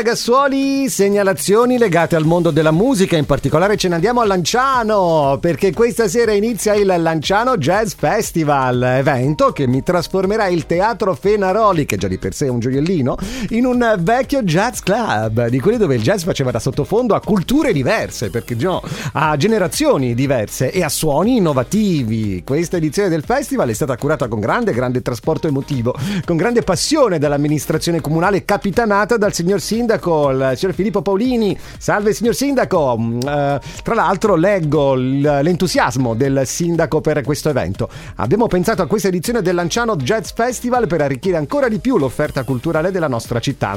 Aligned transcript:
ragazzuoli, 0.00 0.88
segnalazioni 0.88 1.76
legate 1.76 2.16
al 2.16 2.24
mondo 2.24 2.50
della 2.50 2.70
musica, 2.70 3.18
in 3.18 3.26
particolare 3.26 3.76
ce 3.76 3.88
ne 3.88 3.96
andiamo 3.96 4.22
a 4.22 4.24
Lanciano, 4.24 5.36
perché 5.38 5.74
questa 5.74 6.08
sera 6.08 6.32
inizia 6.32 6.72
il 6.72 6.86
Lanciano 6.86 7.58
Jazz 7.58 7.92
Festival, 7.92 8.82
evento 8.82 9.52
che 9.52 9.66
mi 9.66 9.82
trasformerà 9.82 10.46
il 10.46 10.64
Teatro 10.64 11.14
Fenaroli, 11.14 11.84
che 11.84 11.98
già 11.98 12.08
di 12.08 12.16
per 12.16 12.32
sé 12.32 12.46
è 12.46 12.48
un 12.48 12.60
gioiellino, 12.60 13.18
in 13.50 13.66
un 13.66 13.94
vecchio 13.98 14.42
jazz 14.42 14.80
club, 14.80 15.48
di 15.48 15.60
quelli 15.60 15.76
dove 15.76 15.96
il 15.96 16.02
jazz 16.02 16.22
faceva 16.22 16.50
da 16.50 16.60
sottofondo 16.60 17.14
a 17.14 17.20
culture 17.20 17.74
diverse, 17.74 18.30
perché 18.30 18.54
no, 18.54 18.82
a 19.12 19.36
generazioni 19.36 20.14
diverse 20.14 20.70
e 20.70 20.82
a 20.82 20.88
suoni 20.88 21.36
innovativi. 21.36 22.42
Questa 22.42 22.78
edizione 22.78 23.10
del 23.10 23.22
festival 23.22 23.68
è 23.68 23.74
stata 23.74 23.98
curata 23.98 24.28
con 24.28 24.40
grande, 24.40 24.72
grande 24.72 25.02
trasporto 25.02 25.46
emotivo, 25.46 25.94
con 26.24 26.38
grande 26.38 26.62
passione 26.62 27.18
dall'amministrazione 27.18 28.00
comunale 28.00 28.46
capitanata 28.46 29.18
dal 29.18 29.34
signor 29.34 29.48
signor 29.50 29.60
sindaco, 29.90 30.30
il 30.30 30.52
signor 30.54 30.74
Filippo 30.74 31.02
Paolini. 31.02 31.58
Salve 31.78 32.12
signor 32.12 32.34
sindaco. 32.34 32.96
Uh, 32.98 33.20
tra 33.20 33.94
l'altro 33.94 34.36
leggo 34.36 34.94
l'entusiasmo 34.94 36.14
del 36.14 36.42
sindaco 36.44 37.00
per 37.00 37.22
questo 37.22 37.48
evento. 37.48 37.88
Abbiamo 38.16 38.46
pensato 38.46 38.82
a 38.82 38.86
questa 38.86 39.08
edizione 39.08 39.42
del 39.42 39.54
Lanciano 39.54 39.96
Jazz 39.96 40.30
Festival 40.32 40.86
per 40.86 41.00
arricchire 41.00 41.36
ancora 41.36 41.68
di 41.68 41.78
più 41.78 41.98
l'offerta 41.98 42.44
culturale 42.44 42.90
della 42.90 43.08
nostra 43.08 43.40
città. 43.40 43.76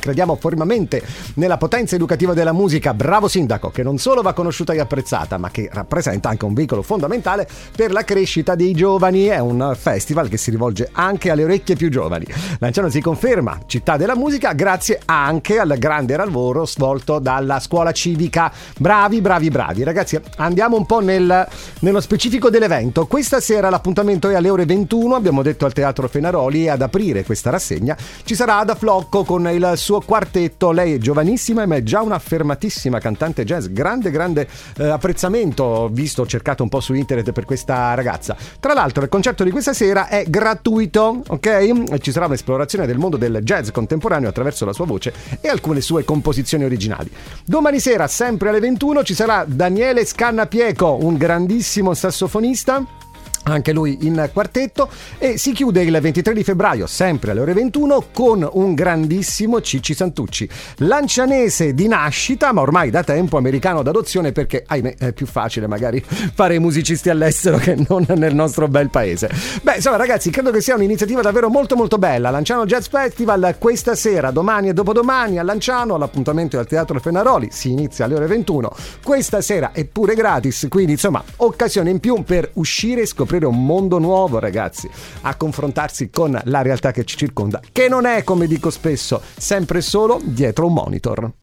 Crediamo 0.00 0.34
fermamente 0.36 1.02
nella 1.34 1.58
potenza 1.58 1.94
educativa 1.94 2.34
della 2.34 2.52
musica. 2.52 2.94
Bravo 2.94 3.28
sindaco, 3.28 3.70
che 3.70 3.82
non 3.82 3.98
solo 3.98 4.22
va 4.22 4.32
conosciuta 4.32 4.72
e 4.72 4.80
apprezzata, 4.80 5.38
ma 5.38 5.50
che 5.50 5.68
rappresenta 5.72 6.28
anche 6.28 6.44
un 6.46 6.54
veicolo 6.54 6.82
fondamentale 6.82 7.46
per 7.76 7.92
la 7.92 8.02
crescita 8.02 8.54
dei 8.54 8.72
giovani. 8.72 9.26
È 9.26 9.38
un 9.38 9.76
festival 9.78 10.28
che 10.28 10.36
si 10.36 10.50
rivolge 10.50 10.88
anche 10.92 11.30
alle 11.30 11.44
orecchie 11.44 11.76
più 11.76 11.90
giovani. 11.90 12.26
Lanciano 12.58 12.88
si 12.88 13.00
conferma 13.00 13.60
città 13.66 13.96
della 13.96 14.16
musica 14.16 14.52
grazie 14.52 15.00
anche 15.04 15.58
al 15.58 15.76
grande 15.78 16.16
lavoro 16.16 16.66
svolto 16.66 17.18
dalla 17.18 17.60
scuola 17.60 17.92
civica. 17.92 18.50
Bravi, 18.78 19.20
bravi, 19.20 19.50
bravi. 19.50 19.82
Ragazzi, 19.82 20.18
andiamo 20.36 20.76
un 20.76 20.86
po' 20.86 21.00
nel, 21.00 21.46
nello 21.80 22.00
specifico 22.00 22.50
dell'evento. 22.50 23.06
Questa 23.06 23.40
sera 23.40 23.68
l'appuntamento 23.68 24.28
è 24.30 24.34
alle 24.34 24.48
ore 24.48 24.64
21, 24.64 25.14
abbiamo 25.14 25.42
detto 25.42 25.66
al 25.66 25.72
Teatro 25.72 26.08
Fenaroli, 26.08 26.64
e 26.64 26.70
ad 26.70 26.82
aprire 26.82 27.24
questa 27.24 27.50
rassegna 27.50 27.96
ci 28.24 28.34
sarà 28.34 28.58
Ada 28.58 28.74
Flocco 28.74 29.24
con 29.24 29.48
il 29.48 29.72
suo 29.76 29.89
suo 29.90 30.00
quartetto. 30.00 30.70
Lei 30.70 30.94
è 30.94 30.98
giovanissima 30.98 31.66
ma 31.66 31.74
è 31.74 31.82
già 31.82 32.00
un'affermatissima 32.00 33.00
cantante 33.00 33.44
jazz. 33.44 33.66
Grande, 33.66 34.12
grande 34.12 34.46
eh, 34.76 34.86
apprezzamento. 34.86 35.64
Ho 35.64 35.88
visto, 35.88 36.22
ho 36.22 36.26
cercato 36.26 36.62
un 36.62 36.68
po' 36.68 36.78
su 36.78 36.94
internet 36.94 37.32
per 37.32 37.44
questa 37.44 37.92
ragazza. 37.94 38.36
Tra 38.60 38.72
l'altro, 38.72 39.02
il 39.02 39.08
concerto 39.08 39.42
di 39.42 39.50
questa 39.50 39.72
sera 39.72 40.06
è 40.06 40.26
gratuito, 40.28 41.22
ok? 41.26 41.98
Ci 41.98 42.12
sarà 42.12 42.26
un'esplorazione 42.26 42.86
del 42.86 42.98
mondo 42.98 43.16
del 43.16 43.40
jazz 43.42 43.70
contemporaneo 43.70 44.28
attraverso 44.28 44.64
la 44.64 44.72
sua 44.72 44.86
voce 44.86 45.12
e 45.40 45.48
alcune 45.48 45.80
sue 45.80 46.04
composizioni 46.04 46.62
originali. 46.62 47.10
Domani 47.44 47.80
sera, 47.80 48.06
sempre 48.06 48.50
alle 48.50 48.60
21, 48.60 49.02
ci 49.02 49.14
sarà 49.14 49.44
Daniele 49.44 50.04
Scannapieco, 50.04 50.98
un 51.04 51.16
grandissimo 51.16 51.94
sassofonista 51.94 52.99
anche 53.44 53.72
lui 53.72 53.98
in 54.02 54.28
quartetto. 54.32 54.88
E 55.18 55.38
si 55.38 55.52
chiude 55.52 55.82
il 55.82 55.98
23 56.00 56.34
di 56.34 56.44
febbraio 56.44 56.86
sempre 56.86 57.30
alle 57.30 57.40
ore 57.40 57.52
21 57.52 58.06
con 58.12 58.48
un 58.50 58.74
grandissimo 58.74 59.60
Cicci 59.60 59.94
Santucci. 59.94 60.48
Lancianese 60.78 61.74
di 61.74 61.88
nascita 61.88 62.52
ma 62.52 62.60
ormai 62.60 62.90
da 62.90 63.02
tempo 63.02 63.36
americano 63.36 63.82
d'adozione 63.82 64.32
perché 64.32 64.64
ahimè 64.66 64.96
è 64.98 65.12
più 65.12 65.26
facile 65.26 65.66
magari 65.66 66.02
fare 66.34 66.54
i 66.54 66.58
musicisti 66.58 67.10
all'estero 67.10 67.58
che 67.58 67.76
non 67.88 68.06
nel 68.08 68.34
nostro 68.34 68.68
bel 68.68 68.90
paese. 68.90 69.30
Beh 69.62 69.76
insomma 69.76 69.96
ragazzi 69.96 70.30
credo 70.30 70.50
che 70.50 70.60
sia 70.60 70.74
un'iniziativa 70.74 71.20
davvero 71.20 71.48
molto 71.48 71.76
molto 71.76 71.98
bella. 71.98 72.30
Lanciano 72.30 72.66
Jazz 72.66 72.86
Festival 72.86 73.56
questa 73.58 73.94
sera 73.94 74.30
domani 74.30 74.68
e 74.68 74.72
dopodomani 74.72 75.38
a 75.38 75.42
Lanciano 75.42 75.96
l'appuntamento 75.96 76.56
è 76.56 76.60
al 76.60 76.66
Teatro 76.66 77.00
Fenaroli 77.00 77.48
si 77.50 77.70
inizia 77.70 78.04
alle 78.04 78.14
ore 78.14 78.26
21 78.26 78.70
questa 79.02 79.40
sera 79.40 79.72
è 79.72 79.84
pure 79.84 80.14
gratis 80.14 80.66
quindi 80.68 80.92
insomma 80.92 81.22
occasione 81.36 81.90
in 81.90 82.00
più 82.00 82.22
per 82.22 82.50
uscire 82.54 83.02
e 83.02 83.06
scoprire 83.06 83.39
scoprire 83.40 83.46
un 83.46 83.64
mondo 83.64 83.98
nuovo, 83.98 84.38
ragazzi, 84.38 84.88
a 85.22 85.34
confrontarsi 85.34 86.10
con 86.10 86.38
la 86.44 86.62
realtà 86.62 86.92
che 86.92 87.04
ci 87.04 87.16
circonda, 87.16 87.60
che 87.72 87.88
non 87.88 88.04
è, 88.04 88.22
come 88.22 88.46
dico 88.46 88.70
spesso, 88.70 89.20
sempre 89.36 89.80
solo 89.80 90.20
dietro 90.22 90.66
un 90.66 90.74
monitor. 90.74 91.32